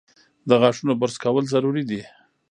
[0.47, 2.01] د غاښونو برس کول ضروري دي۔